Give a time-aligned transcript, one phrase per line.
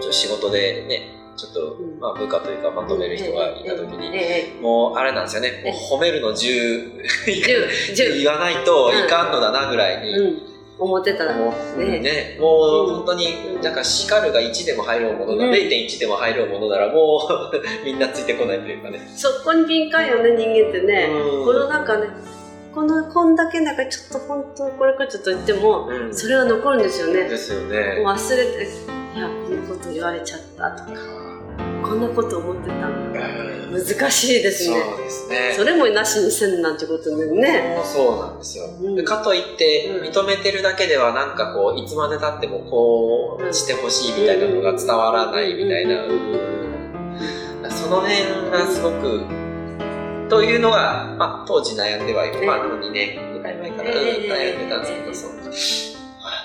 [0.00, 1.98] 事でね、ちょっと、うん。
[2.00, 8.22] まあ部下というかまとめる人がいた時に、ええもうあれなんですよね、もう褒めるの10ええ10、10。
[8.22, 10.56] 言わないといかんのだなぐらいに、うん。
[10.78, 11.36] 思ってたら。
[11.36, 11.78] もう。
[11.78, 13.62] ねね、もう本当にうん。
[13.62, 15.50] なんか叱るが1でも入ろうものが、うん。
[15.52, 17.18] 0.1でも入ろうものならも
[17.52, 19.00] う みんなついてこないというかね。
[19.14, 21.08] そこに敏感よね、人間ってね。
[21.10, 21.44] うん。
[21.44, 22.08] このなんかね、
[22.74, 26.14] この、こんだけなんかちょっと本当これからちょっと言っても、うん。
[26.14, 27.26] それは残るんですよね。
[27.26, 28.00] ですよね。
[28.02, 31.00] もう忘れて、いや、こんなこと言われちゃったとか、
[31.82, 33.20] こんなこと思ってたんだ。
[33.72, 34.84] 難しいですそうね。
[34.98, 35.54] ですね。
[35.56, 37.74] それもなしにせんなんてことでね。
[37.76, 38.66] もうそうなんですよ。
[38.66, 46.04] うんでかといって、うん認めてるだけではなんかこう、いつまで経ってもこうしてほしいみたいなのが伝わらないみたいな。
[46.04, 46.56] うん
[47.70, 49.22] その辺がすごく、
[50.28, 52.46] というのが、まあ、当時悩んではいる。
[52.46, 55.30] まあ、でも2年ぐらい前から悩んでたんですけど、そう。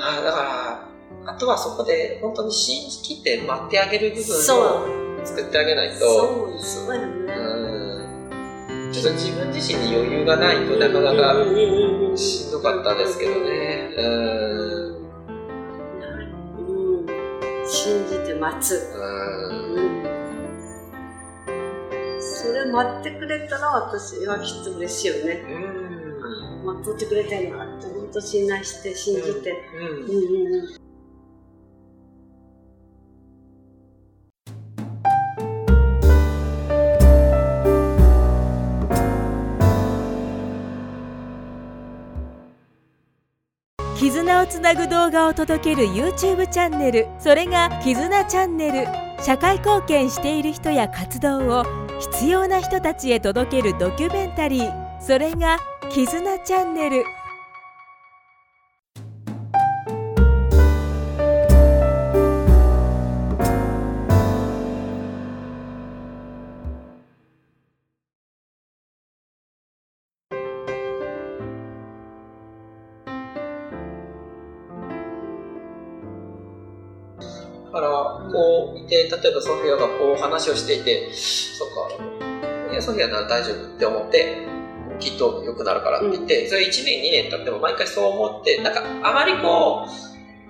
[0.00, 0.87] あだから、
[1.28, 4.86] あとはそこで本当に信じきって待ってあげる部分そを
[5.22, 6.24] 作ってあげないと、そ
[6.58, 7.06] う、そうやね。
[7.34, 11.34] うんちょっと自分自身に余裕がないとなかなか
[12.16, 13.94] しんどかったですけどね。
[13.98, 14.96] うん。
[16.56, 17.06] うん。
[17.68, 18.90] 信じて待つ。
[18.96, 19.74] うん。
[19.74, 19.80] う
[22.16, 22.22] ん。
[22.22, 25.44] それ待ってくれたら私はきっと嬉しいよね。
[25.46, 26.66] うん。
[26.66, 29.52] 待っとってくれてんなって本当信頼して信じて。
[29.76, 30.12] うんう
[30.60, 30.77] んうん
[43.98, 47.08] 絆をつなぐ動画を届ける YouTube チャンネル。
[47.18, 48.86] それが「絆チャンネル」
[49.20, 51.64] 社会貢献している人や活動を
[51.98, 55.00] 必要な人たちへ届けるドキュメンタリー。
[55.00, 55.58] それが
[55.90, 57.02] 「絆チャンネル」
[77.72, 77.88] だから、
[78.32, 84.46] こういて、例えばソフィアがこう話をしていて、そっか、いや、ソフィアなら大丈夫って思って、
[84.98, 89.86] きっと良くなるからって言って、それ1年、2年経っても毎回そう思って、なんかあまりこ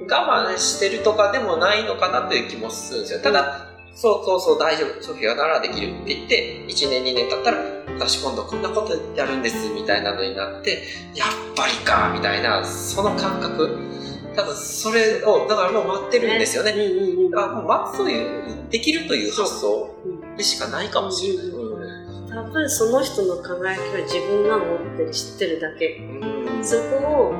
[0.00, 3.20] う、我慢してるとかでもないのかなという気もするんですよ。
[3.20, 7.58] ただ、そうそうそう、大丈夫、ソフィアならできるって言って、1年、2年経ったら、
[7.94, 10.82] 私今度こんなことやるんですみたいなのになって、
[11.14, 13.78] やっぱりかみたいな、その感覚。
[14.34, 16.72] 多分それを、だからもう待ってるんですよね。
[16.72, 16.82] うんう
[17.22, 17.38] んうん。
[17.38, 21.46] あもう待つという、できるという発想うんでしかないかもしれない。
[21.46, 21.74] うん
[22.34, 25.98] 多分その人の輝きは自分が持ってる知ってるだけ。
[25.98, 26.64] うん。
[26.64, 26.96] そこ
[27.30, 27.34] を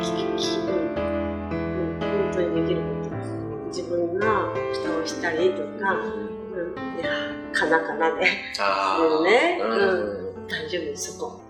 [0.02, 3.66] き聞きうんうん本当にできること。
[3.68, 7.10] 自分が蓋をしたりとか、うん、いや
[7.52, 8.26] かなかなで
[8.58, 9.68] あもう ね、うう
[10.40, 10.44] ん。
[10.44, 11.40] ん、大丈夫そこ、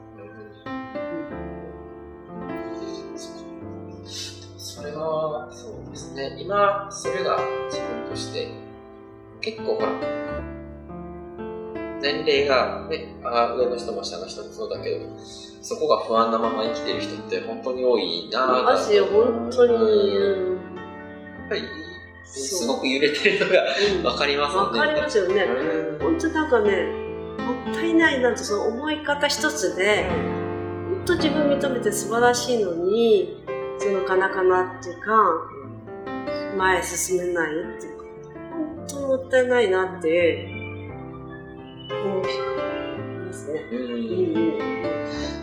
[4.88, 6.36] れは、そうですね。
[6.40, 7.38] 今、それが
[7.70, 8.48] 自分として、
[9.40, 9.88] 結構ほら、
[12.00, 15.06] 年齢がね、あ上の人も下の人もそうだけど、
[15.62, 20.20] そこが不安なまま生きてる人って本当に多いなぁマジよ本当に、や
[21.46, 21.62] っぱり、
[22.24, 23.62] すごく揺れてるのが
[23.98, 24.02] う。
[24.02, 24.04] ん。
[24.04, 24.78] わかりますね。
[24.78, 25.98] かりますよね、うん。
[25.98, 26.86] 本当なんかね
[27.38, 33.44] もったいないなってその思い方一つで、本当自分認めて素晴らしいのに
[33.78, 35.12] そのかなかなっていうか
[36.56, 38.04] 前へ進めないっていうか
[38.50, 40.48] 本当にもったいないなって
[41.90, 42.22] 思い
[43.26, 43.60] ますね。
[43.72, 43.78] うん。
[43.78, 43.90] うん。
[44.34, 44.58] うん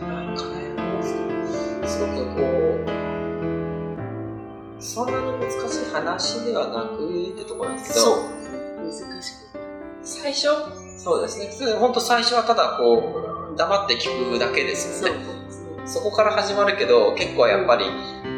[0.02, 2.42] なんかね、すごくこ
[2.86, 8.18] う、そんなに難しい話ではなくってところなんですけど、そう。
[8.84, 9.46] 難しく
[10.04, 10.48] 最初、
[10.98, 15.26] そうですね、普通本当最初はただこう、黙って聞くだけですそうよね。
[15.86, 17.86] そこから始まるけど、結構やっぱり、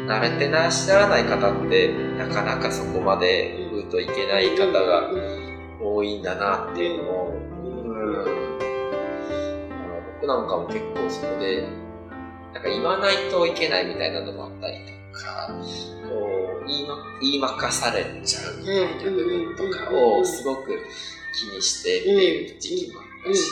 [0.08, 5.10] 慣れてらっしゃらない方って、なかなかそこまでぐっといけない方が
[5.80, 8.24] 多いんだなっていうのを、うん、
[10.20, 11.68] 僕なんかも結構そこで、
[12.54, 14.78] なんか言わないといけないみたいなのもあったり
[15.12, 15.50] とか、
[16.08, 16.14] こ
[16.64, 20.68] う言いま言いまかされちゃうみたいな部分とかをすごく
[21.34, 23.42] 気にしてっていう時期もあったし、